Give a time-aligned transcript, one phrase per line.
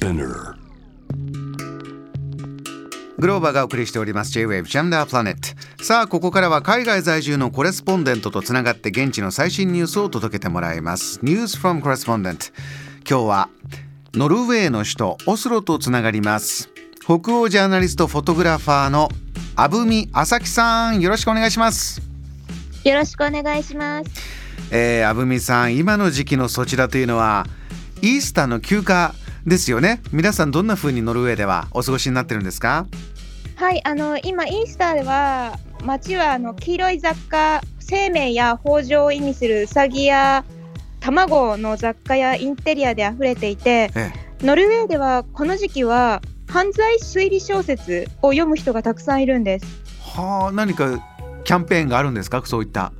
[0.00, 0.54] Spinner.
[3.18, 4.32] グローバーがお送りしております。
[4.32, 11.20] J-Wave ジャンダープラネットさあここからは海外在住のコレスポンデントとつながって現地の最新ニュースを届けてもらいます。
[11.20, 12.50] News from Correspondent
[13.06, 13.48] 今日は
[14.14, 16.70] ノルウェーの首都オスロとつながります。
[17.04, 19.10] 北欧ジャーナリストフォトグラファーの
[19.54, 22.00] 阿部美朝樹さんよろしくお願いします。
[22.84, 24.10] よろしくお願いします。
[24.70, 27.46] えー、阿部美さん今の時期のそちらというのは
[28.00, 29.14] イースターの休暇
[29.46, 30.00] ですよね。
[30.12, 32.86] 皆さんどんな風にノルウェーではお過ごしになってるんですか？
[33.56, 40.44] はい、あの今イースターでは街はあの黄色い雑貨、生命や豊穣を意味するウサギや
[41.00, 44.12] 卵の雑貨やインテリアで溢れていて、え。
[44.42, 49.66] ノルウェーではこの時期は犯罪推理小説を読む人がたくさんいるんです。
[50.00, 50.98] はあ何か
[51.44, 52.42] キャンペーンがあるんですか？
[52.46, 52.92] そういった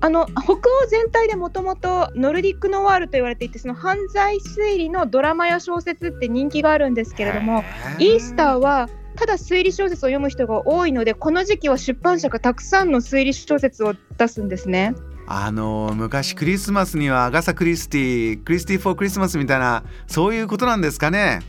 [0.00, 7.64] あの北欧全体でもともとノルディックノワールと言われていてその犯罪推理のドラマや小説って人気があるんですけれども
[7.98, 14.94] イースターはただ推理小説を読む人が多いのでこの時期は出版社がたくさんの推理小説を出すんですね。
[15.26, 21.40] あの昔クリスマスにはアガサ・クリスティ Christie for Christmas みたいなそういうことなんですかね。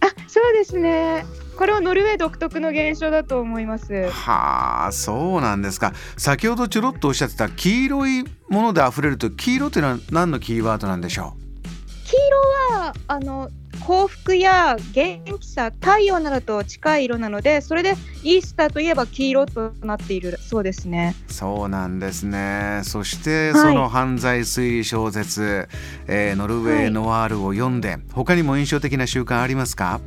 [0.00, 1.24] あそうですね
[1.56, 4.08] これはノルウェー独特の現象だと思います。
[4.10, 5.92] はあそうなんですか。
[6.16, 11.34] 先ほどちょろっとおっしゃってた黄色いもので溢れると黄色というのは何のキーワードなんでしょ
[12.04, 12.12] 黄
[12.70, 13.48] 色はあの
[13.80, 21.14] 幸福や元気さ太陽などと近い色なのでそれでイースターといえば黄色となっているそうですね。
[21.28, 22.80] うそうなんですね。
[22.84, 23.60] そしてはい。
[23.60, 25.68] その犯罪推理小説、
[26.06, 30.00] えーノルウェーノワールを読んで、他にも印象的な習慣ありますか？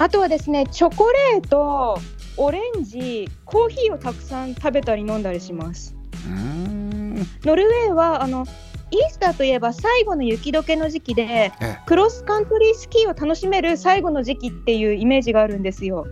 [0.00, 1.98] あとはですねチョコレート
[2.38, 5.94] オレンジコーヒーをたくさん食べたり飲んだりします。
[7.44, 8.46] ノルウェーはあの
[8.90, 16.06] イースターといえば最後の雪解けの時期でええクロスカントリースキーを楽しめる最後の時期っていうイメージがあるんですよ。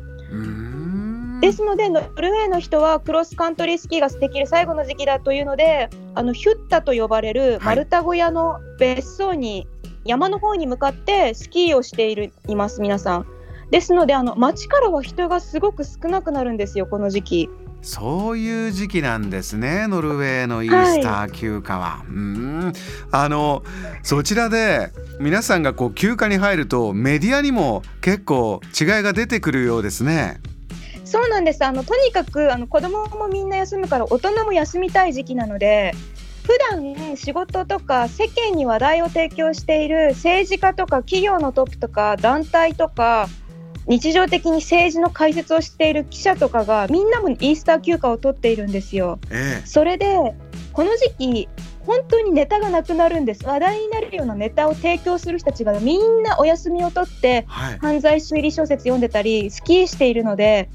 [1.41, 9.67] ですのでノルウェーの人はクロスカントリースキーができる最後の時期だというのであのヒュッタと呼ばれるマルタ小屋の別荘に
[10.05, 13.38] 山の方に向かってスキーをしているいます皆さん。
[13.71, 17.51] ですのであの街からは人がすごく少なくなるんですよこの時期。
[17.81, 22.03] そういう時期なんですねノルウェーのイースター休暇は。
[22.09, 22.73] うーん
[23.13, 23.63] あの
[24.03, 24.91] そちらで
[25.21, 30.41] 皆さんがこう休暇に入るとメディアにも結構違いが出てくるようですね。
[31.05, 35.95] そうなんですあのとにかくあの子供もみんな休むから大人も休みたい時期なので
[36.45, 43.29] 普段仕事とか世間に話題を提供している政治家とか企業のトップとか団体とか
[43.89, 49.19] 日常的に政治の解説をしている記者とかがみんなもイースター休暇を取っているんですよ。
[49.31, 50.35] えそれで
[50.73, 51.49] この時期
[51.87, 57.79] 本当にネタがなくなるんです話題になるようなネタを提供する人たちがみんなお休みを取ってはい。
[57.79, 60.69] 犯罪推理小説読んでたりスキーしているので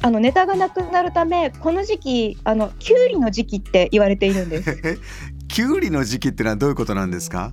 [0.00, 4.98] あのネタがなくなるためこの時期あのキュウリの時期って言われているんです
[5.48, 7.52] キュウリの時期ってのはどういうことなんですか？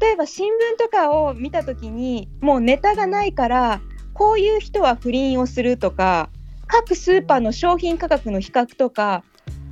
[0.00, 3.80] 例えば新聞とかを見た時にもうネタがないから
[4.14, 6.28] こういう人は不倫をするとか
[6.66, 9.24] 各スーパーの商品価格の比較とか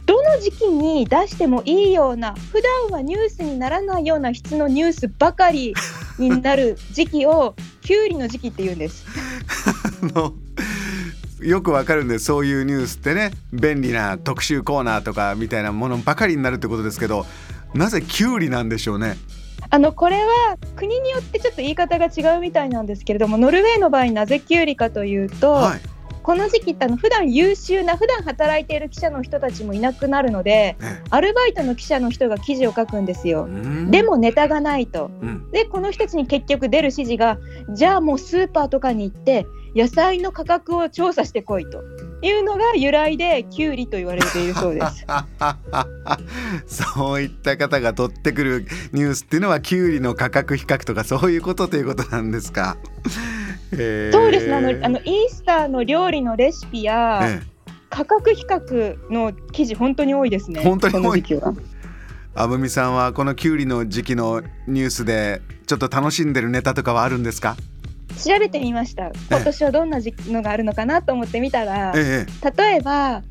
[0.07, 5.73] どの時期に出してもいいような普段はニュースにならないような質のニュースばかり
[6.19, 9.07] になる時期を キュウリの時期って言うんです。
[10.03, 10.35] あの
[11.41, 17.25] よくわかるんでそういうニュースってね便利な特集コーナーとかみたいなものばかりになるってことですけど
[17.73, 19.17] なぜキュウリなんでしょうね？
[19.69, 25.81] あのこれは国によってちょっと言い方が違うみたいなんですけれどもノルウェーの場合なぜキュウリかというと、はい
[26.23, 33.45] この時期ってあの普段優秀な普段働いている記者の人たちもいなくなるのでえアルバイトの記者の人が記事を書くんですよ。
[33.45, 35.11] うんでもネタがないと。
[35.23, 37.39] うんでこの人たちに結局出る指示が
[37.71, 41.83] じゃあもうスーパーとかに行って野菜の価格を調査してこいと
[42.23, 45.07] いうのが由来でキュウリと言われているそうです。
[46.95, 52.77] そういった方が取ってくるニュースっていうのはキュウリの価格比較とかそういうことということなんですか。
[53.71, 57.51] そうですねあのあのイースターの料理のレシピや、ええ
[57.93, 60.63] 価格比較の記事本当に多いですね。
[60.63, 61.25] 本当に多い。
[62.37, 67.57] あぶみさんはこのキュウリの時期のニュースでちょっと楽しんでるネタとかはあるんですか？
[68.19, 69.13] 調べてみました。
[69.31, 73.23] 今年はどんな時期のがあるのかなと思ってみたら、ええ例えば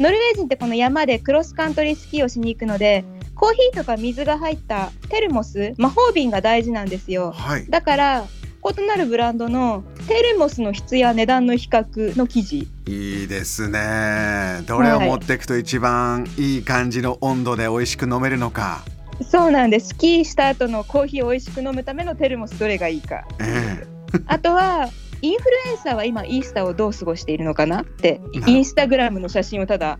[0.00, 3.04] ノルウェー人ってこの山でクロスカントリースキーをしに行くので、
[3.34, 7.32] コーヒーとか水が入ったテルモス、魔法瓶が大事なんですよ。
[7.32, 7.66] はい。
[7.68, 8.24] だから
[8.64, 12.68] 異なるブランドのテルモスの質や値段の比較の記事。
[12.86, 14.62] いいですね。
[14.66, 18.82] どれを持っていくと一番いい感じの温度で美味しく飲めるのか。
[19.30, 19.88] そうなんです。
[19.88, 23.24] スキーした後のコーヒーを美味しく飲むためのテルモスどれがいいか。
[23.40, 23.93] ええ
[24.26, 24.88] あとは
[25.22, 29.98] インフルエンサーは今イースターをどう過ごしているのかなってなインスタグラムの写真をただ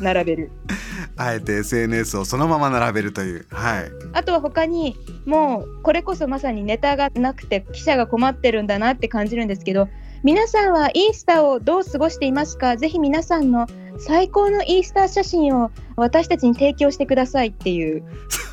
[0.00, 0.50] 並べる。
[1.16, 3.46] あえて SNS をそのまま並べるという。
[3.50, 3.84] はい。
[4.12, 4.96] あとは他に
[5.26, 9.88] もうこれこそまさにネタがなくて記者が困ってるんだなって感じるんですけど
[10.24, 12.76] 皆さんはイースターをどう過ごしていますか？
[12.76, 13.66] ぜひ皆さんの
[13.98, 18.02] 最高のイースター写真を私たちに提供してくださいっていう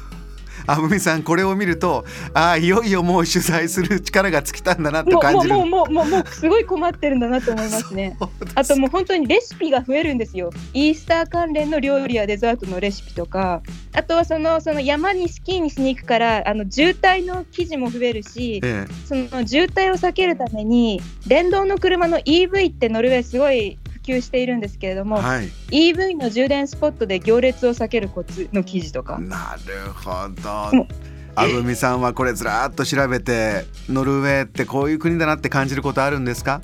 [0.68, 8.18] あぶみさんこれを見るとああいよいよもう取材する力が尽きたんだなと感じるもうもうもうもうもうすごい困ってるんだなと思いますね。
[8.56, 10.52] あともう本当にレシピが増えるんですよ。
[10.74, 13.62] イースター関連の料理やデザートのレシピとか、
[13.94, 29.20] あとはそのその山にスキーにしに行くからあの渋滞の記事も増えるし、えその渋滞を避けるために電動の車の EV ってノルウェーすごい普及しているんですけれども、えはい EV の充電スポットで行列を避けるコツの記事とか。
[29.20, 30.12] なるほ
[30.42, 30.88] ど
[31.34, 36.60] あぶみさんはこれずらーっと調べてノルウェーってこういう国だなって感じることあるんですか？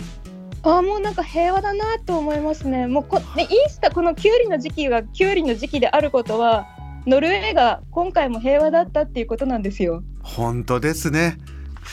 [0.63, 2.85] あーもうなんか平和だなと思いますね。
[2.87, 6.67] もうこねイースターこのキュウリの時期がキュウリの時期であることは
[7.05, 10.03] ノルウェーが今回も平和だったっていうことなんですよ。
[10.21, 11.37] 本当ですね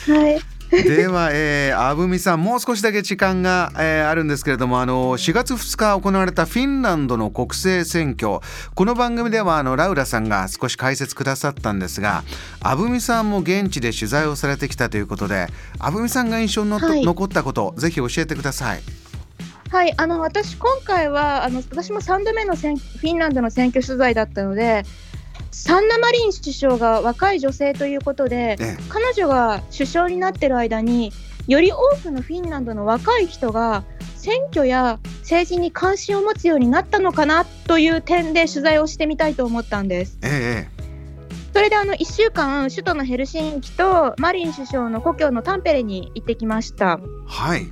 [0.07, 0.39] はい。
[0.83, 8.39] では、えー、あぶみさんもう少しだけ時間が、えーあるんですけれどもあの4月2日行われたフィンランドの国政選挙。
[8.75, 12.23] この番組ではあのラウラさんが少し解説くださったんですが
[12.61, 15.47] あぶみさんも現地で取材をされてきたということで
[15.79, 17.05] あぶみさんが印象にはい。
[17.05, 18.81] 残ったことぜひ教えてください。
[19.69, 24.83] はい、あの私今回はあの私も3度目の選フィンランドの選挙取材だったので
[25.57, 31.13] サンナ・マリン首相が若い女性ということでえ彼女が首相になってる間に
[31.47, 33.85] より多くのフィンランドの若い人が
[34.17, 40.19] 選挙や政治に関心を持つようになったのかなという点で取材をしてみたいと思ったんです。
[40.23, 40.75] ええ
[41.53, 46.99] それであの1週間首都のヘルシンキとマリン首相の故郷のタンペレに行ってきました。
[47.25, 47.65] はい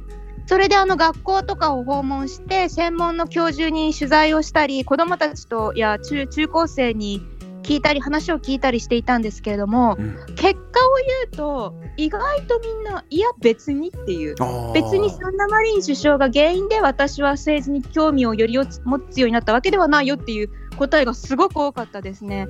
[0.45, 7.21] それであの学校とかを訪問して専門の教授に取材をしたり子どもたちとや中中高生に
[7.63, 10.15] 聞いたり話を聞いたりしていたんですけれどもうん。
[10.35, 14.35] 結果を言うと意外とみんないや別にっていう。
[14.73, 22.47] 別にサンナ・マリン首相が原因で私は政治に興味をより持つようになったわけではないよっていう答えがすごく多かったですね。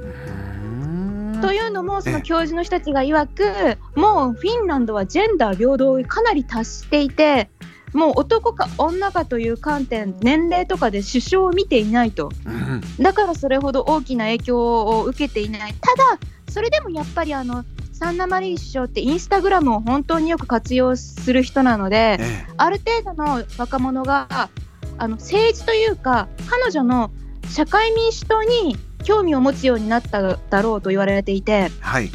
[1.42, 2.14] というのもそえ。
[2.14, 7.50] えの教授の人たちが曰くもうフィンランドはジェンダー平等にかなり達していて
[7.94, 12.32] もう男か女かという観点年齢とかで首相を見ていないと。
[12.46, 12.82] うん。
[13.00, 15.76] だからそれほど大きな影響を受けていない。
[15.80, 16.20] ただ
[16.50, 17.64] それでもやっぱりあの
[17.94, 24.50] サンナ・マリン首相ってインスタグラムを本当によく活用する人なのでえある程度の若者が
[24.98, 27.12] あの政治というか彼女の
[27.50, 32.12] 社会民主党に興味を持つようになっただろうと言われていてえはい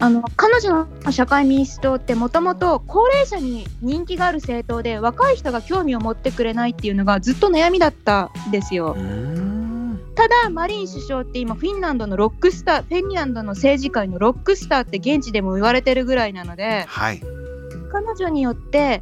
[0.00, 8.96] あの彼女の社会民主党ってもともと高齢者に人気がある政党で若い人が興味を持ってくれないっていうのがずっと悩みだったんですよ。
[10.14, 17.20] ただマリン首相って今フィンランドのロックスターフィンランドの政治界のロックスターって現地でも言われてるぐらいなのではい。
[17.90, 19.00] 彼女によって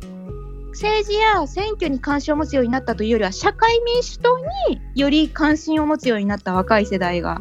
[0.70, 4.38] 政治や選挙に関心を持つようになったというよりは社会民主党
[4.68, 7.40] により関心を持つようになった若い世代が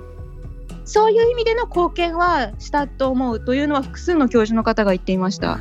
[0.86, 5.60] そういう意味での貢献はしたと思うというのは複数の教授の方が言っていました。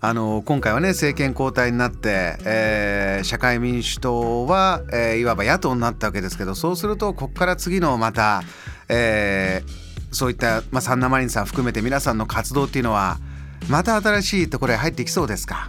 [0.00, 8.42] あの今回はね政権交代になって、えー社会民主党は、えーいわば野党になったわけですけどそうするとここから次のまた、
[8.88, 13.16] えーそういった、まあ、サンナマリンさん含めて皆さんの活動っていうのは
[13.68, 15.68] また新しいところへ入ってきそうですか？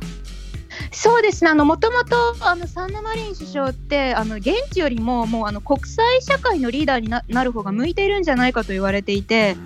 [0.92, 2.36] そうですね、もともと
[2.68, 9.58] サンナ・マリン首相ってあの現地よりももうあの国際社会のリーダーにななる方が向いているんじゃないかと言われていて、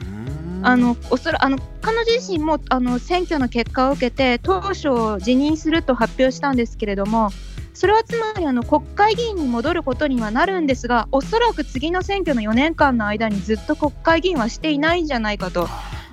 [0.62, 7.30] あのおそらあの彼女自身もあの選挙の結果を受けて当初辞任すると発表したんですけれども
[7.74, 15.70] それはつまりあの国会議員に戻ることにはなるんですがおそらく次の選挙の4年間の間にずっと国会議員はしていないんじゃないかと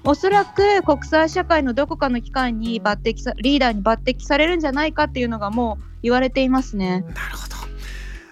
[0.06, 7.00] おそらく国際社会のどこかの機関に抜擢さリーダーに抜擢されるんじゃないかっていうのがもう言われていますね。
[7.00, 7.56] なるほど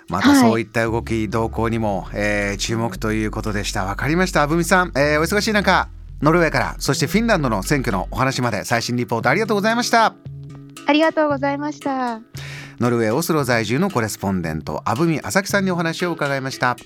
[0.09, 5.89] またそういった動き、動向にも、えー注目ということでしたわかりましたあぶみさん、えーお忙しい中
[6.23, 10.15] ノルウェーからそしてフィンランドの選挙のお話まで最新リポートありがとうございました
[10.87, 12.21] ありがとうございました。
[12.79, 16.77] ノルウェーオスロ在住のコレスポンデント阿部美朝樹さんにお話を伺いました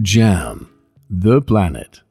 [0.00, 0.66] Jam,
[1.10, 2.09] the planet.